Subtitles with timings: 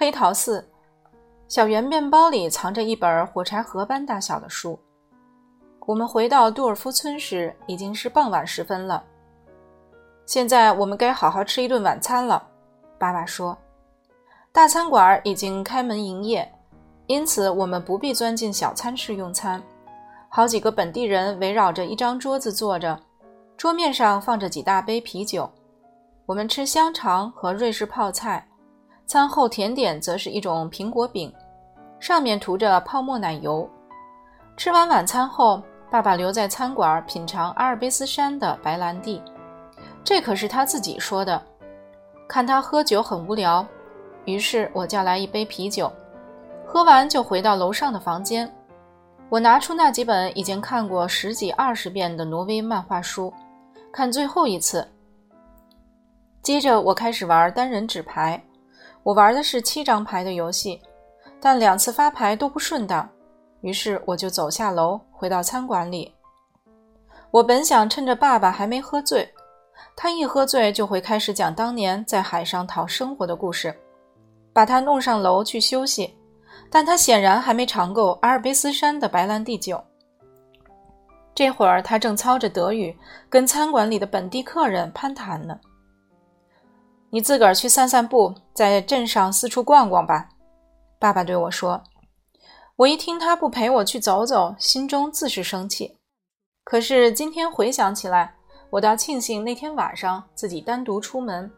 [0.00, 0.64] 黑桃四，
[1.48, 4.78] 小圆面包里藏着一本火柴盒般大小的书。
[5.86, 9.02] 我们回到杜尔夫村时，已经是傍晚时分了。
[10.24, 12.40] 现在我们该好好吃一顿晚餐了，
[12.96, 13.58] 爸爸说。
[14.52, 16.48] 大餐馆已经开门营业，
[17.08, 19.60] 因此我们不必钻进小餐室用餐。
[20.28, 22.96] 好几个本地人围绕着一张桌子坐着，
[23.56, 25.50] 桌面上放着几大杯啤酒。
[26.24, 28.44] 我们吃香肠和瑞士泡菜。
[29.08, 31.32] 餐后甜点则是一种苹果饼，
[31.98, 33.66] 上面涂着泡沫奶油。
[34.54, 39.22] 吃完晚餐后，爸爸留在餐馆品尝阿尔卑斯山的白兰地，
[40.04, 41.42] 这可是他自己说的。
[42.28, 43.66] 看他喝酒很无聊，
[44.26, 45.90] 于是我叫来一杯啤酒，
[46.66, 48.52] 喝完就回到楼上的房间。
[49.30, 53.32] 我拿出那几本已经看过十几二十遍的挪威漫画书，
[53.90, 54.86] 看最后一次。
[56.42, 58.38] 接着我开始玩单人纸牌。
[59.08, 60.78] 我玩的是七张牌的游戏，
[61.40, 63.08] 但两次发牌都不顺当，
[63.62, 66.12] 于是我就走下楼回到餐馆里。
[67.30, 69.26] 我本想趁着爸爸还没喝醉，
[69.96, 73.74] 他一喝醉就会开始讲当年在海上讨生活的故事，
[74.52, 76.14] 把他弄上楼去休息。
[76.70, 79.82] 但他显然还没尝够阿尔卑斯山的白兰地酒。
[81.34, 82.94] 这会儿他正操着德语
[83.30, 85.58] 跟餐馆里的本地客人攀谈呢。
[87.10, 90.28] 你自个儿去散散步，在镇上四处逛逛吧。”
[90.98, 91.82] 爸爸对我说。
[92.76, 95.96] 我一听他不陪我去走走，心中自是生气。
[96.62, 98.36] 可是今天回想起来，
[98.70, 101.50] 我倒庆幸那天晚上自己单独出门。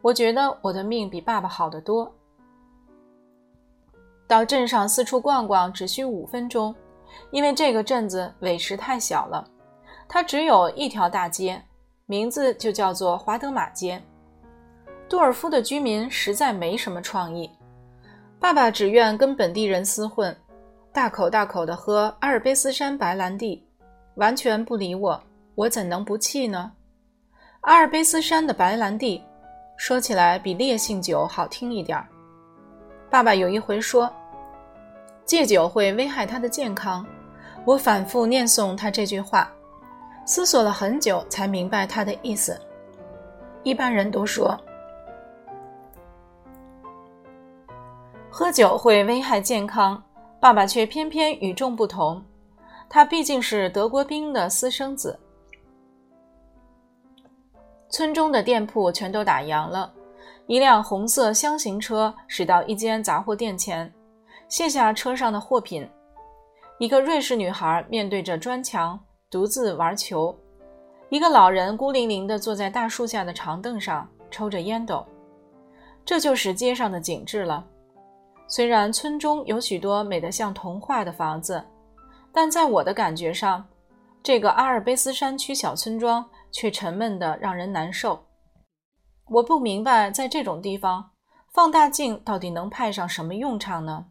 [0.00, 2.14] 我觉得我的命比爸爸好得多。
[4.28, 6.72] 到镇上四处逛逛只需五分钟，
[7.32, 9.44] 因为这个镇子委实太小了，
[10.08, 11.60] 它只有一条大街，
[12.06, 14.00] 名字就叫做华德玛街。
[15.10, 17.50] 杜尔夫的居民实在没什么创意，
[18.38, 20.34] 爸爸只愿跟本地人厮混，
[20.92, 23.66] 大口大口地喝阿尔卑斯山白兰地，
[24.14, 25.20] 完全不理我。
[25.56, 26.70] 我怎能不气呢？
[27.62, 29.20] 阿尔卑斯山的白兰地，
[29.76, 32.06] 说起来比烈性酒好听一点儿。
[33.10, 34.08] 爸爸有一回说，
[35.24, 37.04] 戒酒会危害他的健康。
[37.64, 39.52] 我反复念诵他这句话，
[40.24, 42.56] 思索了很久才明白他的意思。
[43.64, 44.56] 一般人都说。
[48.32, 50.00] 喝酒会危害健康，
[50.38, 52.22] 爸爸却偏偏与众不同。
[52.88, 55.18] 他毕竟是德国兵的私生子。
[57.88, 59.92] 村中的店铺全都打烊了，
[60.46, 63.92] 一辆红色箱型车驶到一间杂货店前，
[64.48, 65.88] 卸下车上的货品。
[66.78, 68.98] 一个瑞士女孩面对着砖墙，
[69.28, 70.34] 独自玩球。
[71.08, 75.04] 一个老人孤零零地坐在大树下的长凳上，抽着烟斗。
[76.04, 77.66] 这就是街上的景致了。
[78.50, 81.64] 虽然村中有许多美得像童话的房子，
[82.32, 83.64] 但在我的感觉上，
[84.24, 88.20] 这个阿尔卑斯山区小村庄却沉闷得让人难受。
[89.28, 91.12] 我不明白，在这种地方，
[91.52, 94.06] 放大镜到底能派上什么用场呢？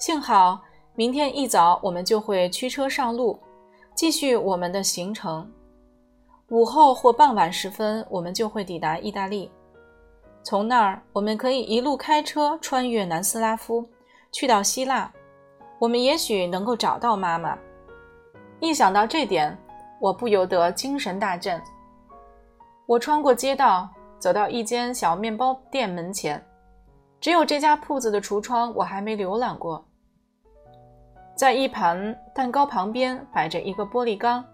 [0.00, 0.60] 幸好
[0.96, 3.38] 明天一早我们就会驱车上路，
[3.94, 5.48] 继续我们的行程。
[6.48, 9.48] 午后或傍晚时分，我们就会抵达意大利。
[10.42, 13.86] 从那儿，我们可以一路开车穿越南斯拉夫，
[14.32, 15.10] 去到希腊。
[15.78, 17.56] 我们也许能够找到妈妈。
[18.58, 19.56] 一想到这点，
[20.00, 21.60] 我不由得精神大振。
[22.86, 26.42] 我穿过街道，走到一间小面包店门前。
[27.20, 29.84] 只有这家铺子的橱窗我还没浏览过。
[31.36, 34.44] 在一盘蛋糕旁边摆着一个玻璃缸，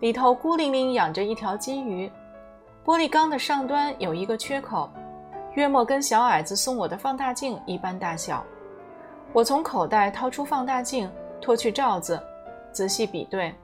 [0.00, 2.10] 里头孤零零养着一条金鱼。
[2.84, 4.90] 玻璃缸的上端有一个缺口。
[5.54, 8.44] 约莫跟小矮子送我的放大镜一般大小。
[9.32, 11.10] 我从口袋掏出放大镜，
[11.40, 12.20] 脱去罩子，
[12.72, 13.54] 仔细比对，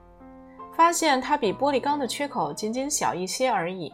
[0.75, 3.93] 发现它比玻璃缸的缺口仅仅小一些而已。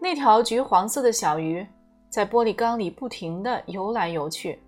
[0.00, 1.66] 那条橘黄色的小鱼
[2.08, 4.60] 在玻璃缸里不停地游来游去，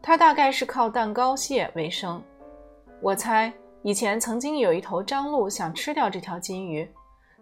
[0.00, 2.22] 它大概是靠蛋糕蟹为生。
[3.02, 3.52] 我猜
[3.82, 6.90] 以前曾经有一头张鹿想吃掉这条金鱼，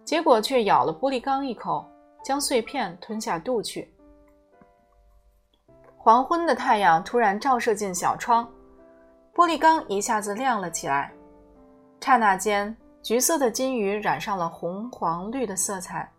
[0.05, 1.85] 结果却咬了玻璃缸一口，
[2.25, 3.93] 将碎片吞下肚去。
[6.09, 8.51] 黄昏的太阳突然照射进小窗，
[9.35, 11.13] 玻璃缸一下子亮了起来。
[12.01, 16.11] 刹那间，橘色的金鱼染上了红、黄、绿的色彩。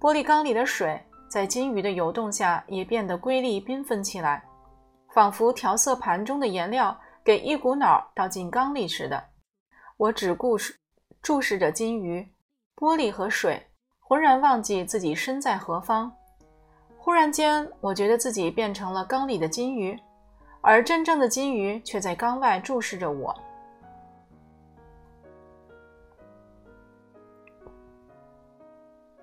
[0.00, 4.42] 玻璃缸里的水在金鱼的游动下也变得瑰丽缤纷起来，
[5.12, 9.22] 仿佛调色盘中的颜料给一股脑倒进缸里似的。
[9.98, 10.56] 我只顾
[11.20, 12.26] 注视着金鱼、
[12.74, 13.66] 玻璃和水，
[13.98, 16.10] 浑然忘记自己身在何方。
[17.02, 19.98] 忽然间，我觉得自己变成了缸里的金鱼，
[20.60, 23.34] 而真正的金鱼却在缸外注视着我。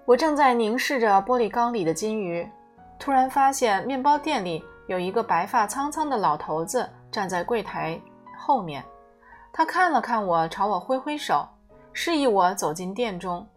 [0.05, 2.49] 我正在凝视着玻璃缸里的金鱼，
[2.97, 8.01] 突然发现面包店里有一个白发苍苍的老头子站在柜台
[8.37, 8.83] 后面。
[9.53, 11.47] 他看了看我，朝我挥挥手，
[11.93, 13.47] 示意我走进店中。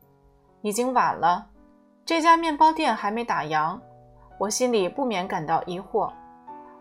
[0.61, 1.47] 已经晚了，
[2.05, 3.81] 这家面包店还没打烊。
[4.41, 6.11] 我心里不免感到疑惑。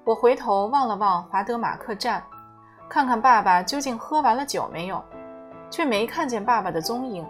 [0.06, 2.24] 我回头望了望华德马克站，
[2.88, 5.04] 看看爸爸究竟喝完了酒没有，
[5.70, 7.28] 却没看见爸爸的踪影。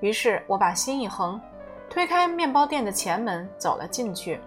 [0.00, 1.40] 于是我把心一横。
[1.88, 4.40] 推开面包店的前门，走了进去。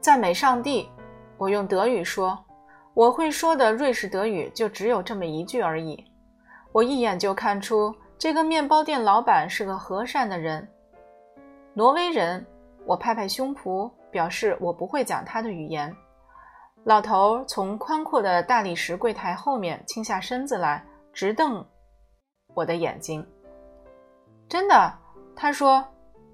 [0.00, 0.90] 赞美上帝！
[1.36, 2.36] 我用德语说，
[2.94, 6.04] 我会说的瑞士德语就只有这么一句而已。
[6.72, 10.66] 我一眼就看出这个面包店老板是个和善的人，
[11.74, 12.44] 挪威人。
[12.86, 15.94] 我拍拍胸脯，表示我不会讲他的语言。
[16.84, 20.84] 老头从宽阔的大理石柜台后面倾下身子来，
[21.14, 21.64] 直瞪
[22.52, 23.26] 我的眼睛。
[24.50, 24.92] 真的，
[25.34, 25.82] 他说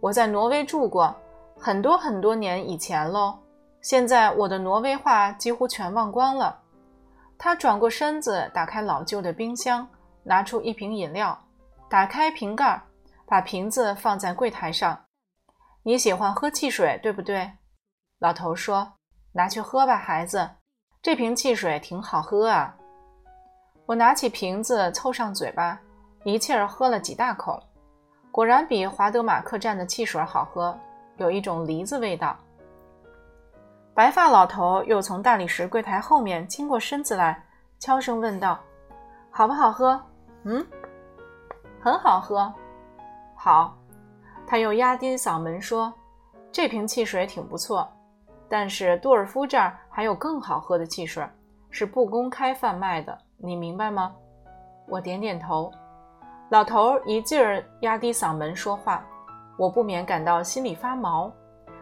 [0.01, 1.15] 我在挪威住过
[1.57, 3.39] 很多很多年以前喽。
[3.81, 6.61] 现在我的挪威话几乎全忘光了。
[7.39, 9.87] 他转过身子，打开老旧的冰箱，
[10.25, 11.39] 拿出一瓶饮料，
[11.89, 12.83] 打开瓶盖，
[13.25, 14.99] 把瓶子放在柜台上。
[15.83, 17.51] 你喜欢喝汽水，对不对？
[18.19, 18.87] 老头说
[19.33, 20.51] ：“拿去喝吧，孩子，
[21.01, 22.77] 这瓶汽水挺好喝啊。”
[23.87, 25.81] 我拿起瓶子，凑上嘴巴，
[26.23, 27.59] 一气儿喝了几大口。
[28.31, 30.79] 果然比华德马克站的汽水好喝，
[31.17, 32.37] 有一种梨子味道。
[33.95, 37.43] 白发老头又从大理石柜台后面倾过身子来，
[37.79, 38.61] 悄声问道
[39.33, 40.01] ：“好不好喝
[40.45, 40.65] ？”“嗯，
[41.83, 42.53] 很好喝。
[43.35, 43.75] ”“好。”
[44.51, 45.95] 他又压低嗓门说
[46.51, 47.89] ：“这瓶汽水挺不错，
[48.49, 51.25] 但是杜尔夫这儿还有更好喝的汽水，
[51.71, 54.13] 是不公开贩卖的，你明白吗？”
[54.91, 55.71] 我点点头。
[56.49, 59.07] 老头一劲儿压低嗓门说话，
[59.57, 61.33] 我不免感到心里发毛。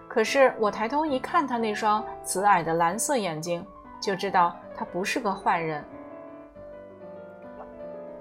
[0.07, 3.67] 可是我抬头一看他那双慈爱的蓝色眼睛，
[3.99, 5.83] 就知道他不是个坏人。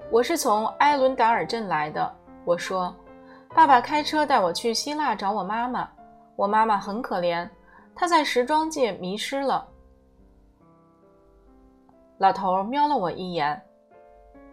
[0.10, 2.16] 我是从埃伦达尔镇来的，
[2.46, 2.96] 我说，
[3.56, 5.90] 爸爸开车带我去希腊找我妈妈。
[6.36, 7.50] 我妈妈很可怜，
[7.96, 9.68] 她在时装界迷失了。
[12.20, 13.60] 老头瞄了我一眼，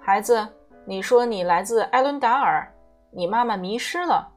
[0.00, 0.46] 孩子。
[0.86, 2.70] 你说你来自埃伦达尔，
[3.10, 4.30] 你妈妈迷失了。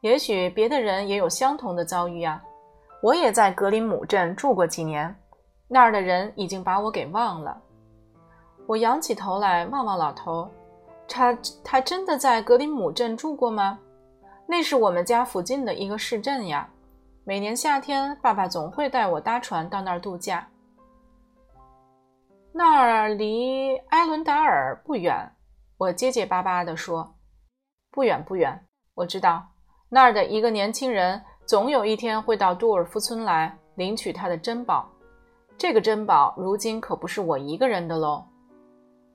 [0.00, 2.40] 也许别的人也有相同的遭遇啊。
[3.02, 5.12] 我也在格林姆镇住过几年，
[5.66, 7.60] 那儿的人已经把我给忘了。
[8.68, 10.48] 我仰起头来望望老头，
[11.12, 13.78] 他他真的在格林姆镇住过吗？
[14.46, 16.66] 那是我们家附近的一个市镇呀。
[17.22, 20.48] 每年夏天，爸爸总会带我搭船到那儿度假。
[22.50, 25.30] 那儿离埃伦达尔不远。
[25.76, 27.14] 我结结巴巴地说
[27.92, 28.58] ：“不远不远，
[28.94, 29.44] 我知道
[29.90, 34.88] 那儿的一个年轻人总有一天会到杜尔夫村来领取他的珍宝。
[35.58, 38.24] 这个珍宝如今可不是我一个人的喽。”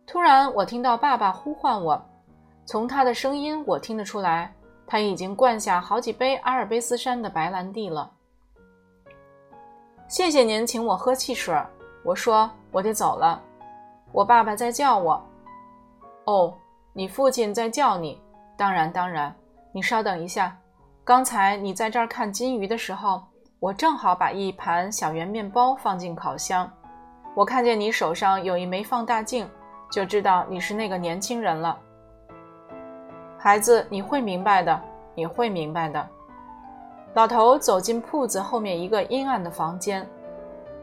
[0.08, 2.02] 突然，我听到爸爸呼唤我，
[2.66, 4.54] 从他的声音我听得出来，
[4.88, 8.10] 他已经灌下好几杯阿尔卑斯山的白兰地了。
[10.08, 11.54] 谢谢您请我喝汽水，
[12.06, 13.42] 我说我得走了，
[14.14, 15.22] 我爸爸在叫我。
[16.24, 16.54] 哦，
[16.94, 18.20] 你父亲在叫你。
[18.56, 19.36] 当然，当然。
[19.74, 20.58] 你稍等一下。
[21.04, 23.22] 刚才你在这儿看金鱼的时候，
[23.60, 26.72] 我正好把一盘小圆面包放进烤箱。
[27.36, 29.48] 我看见你手上有一枚放大镜，
[29.90, 31.78] 就知道你是那个年轻人了。
[33.38, 34.80] 孩子，你会明白的，
[35.16, 36.08] 你会明白的。
[37.14, 40.08] 老头走进铺子后面一个阴暗的房间。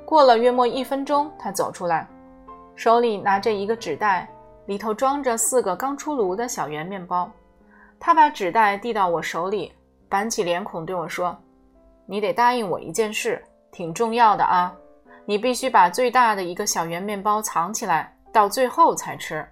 [0.04, 2.06] 过了约莫一分钟，他走出来，
[2.74, 4.28] 手里拿着一个纸袋。
[4.66, 7.30] 里头装着四个刚出炉的小圆面包，
[8.00, 9.70] 他把纸袋递到我手里，
[10.08, 11.36] 板起脸孔对我说
[12.08, 14.74] ：“你得答应我一件事，挺重要的啊！
[15.26, 19.48] 你必须把最大的一个小圆面包藏起来，到最后才吃。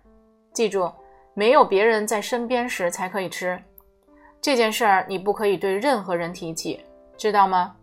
[0.53, 0.93] 记住，
[1.35, 3.62] 没有别人在身边时才可以吃。
[4.41, 6.85] 这件事儿你不可以对任何人提起，
[7.17, 7.77] 知道吗？”“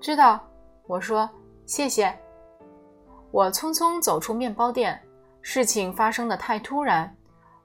[0.00, 0.40] 知道。”
[0.88, 1.28] 我说。
[1.66, 2.12] “谢谢。”
[3.30, 4.98] 我匆匆走出面包店。
[5.42, 7.14] 事情发生的太突然，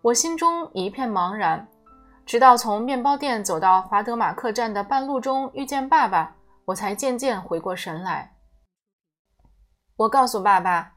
[0.02, 1.66] 我心中一片茫然。
[2.26, 6.36] 直到从面包店走到华德马克站的半路中遇见爸爸，
[6.66, 8.36] 我才渐渐回过神来。
[9.96, 10.94] 我告诉爸爸，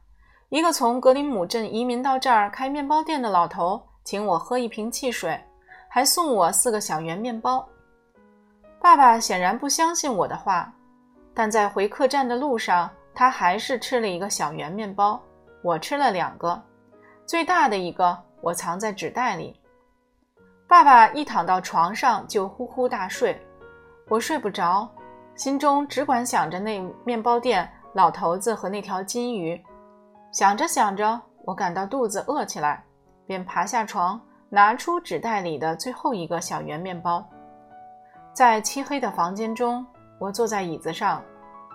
[0.53, 5.35] 一个从格林姆镇移民到这儿开面包店的老头请我喝一瓶汽水，
[5.89, 7.67] 还送我四个小圆面包。
[8.79, 10.71] 爸爸显然不相信我的话，
[11.33, 15.19] 但在回客栈的路上，他还是吃了一个小圆面包。
[15.63, 16.61] 我吃了两个，
[17.25, 19.59] 最大的一个我藏在纸袋里。
[20.67, 23.43] 爸爸一躺到床上就呼呼大睡，
[24.07, 24.87] 我睡不着，
[25.33, 29.59] 心中只管想着那面包店老头子和那条金鱼。
[30.33, 32.83] 想着想着，我感到肚子饿起来，
[33.27, 37.23] 便爬下床，拿出纸袋里的最后一个小圆面包。
[38.33, 39.85] 在漆黑的房间中，
[40.17, 41.21] 我坐在椅子上，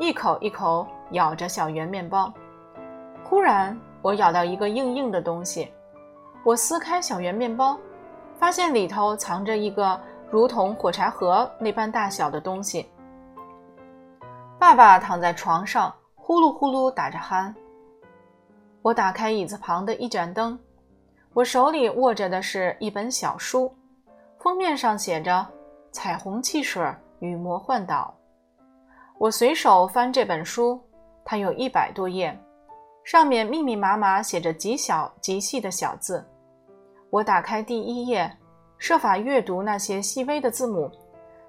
[0.01, 2.33] 一口一口咬着小圆面包。
[3.23, 5.73] 忽然，我咬到一个硬硬的东西，
[6.43, 7.79] 我撕开小圆面包，
[8.41, 10.01] 发现里头藏着一个
[10.33, 12.91] 如同火柴盒那般大小的东西。
[14.59, 17.55] 爸爸躺在床上，呼噜呼噜打着鼾。
[18.83, 20.59] 我打开椅子旁的一盏灯，
[21.35, 23.75] 我手里握着的是一本小书，
[24.39, 25.47] 封面上写着。
[25.91, 26.85] 彩虹汽水
[27.19, 28.15] 与魔幻岛。
[29.17, 30.81] 我随手翻这本书，
[31.25, 32.39] 它有一百多页，
[33.03, 36.25] 上面密密麻麻写着极小极细的小字。
[37.09, 38.31] 我打开第一页，
[38.77, 40.91] 设法阅读那些细微的字母，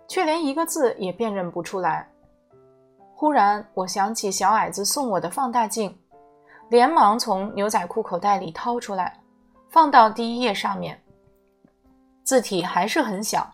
[0.07, 2.09] 却连一个字也辨认不出来。
[3.13, 5.95] 忽然，我想起小矮子送我的放大镜，
[6.69, 9.19] 连忙从牛仔裤口袋里掏出来，
[9.69, 11.01] 放到第一页上面。
[12.23, 13.51] 字体还是很小。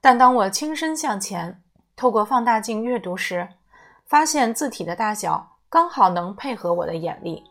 [0.00, 1.60] 但当我轻身向前，
[1.96, 3.48] 透过放大镜阅读时，
[4.04, 7.42] 发现字体的大小刚好能配合我的眼力。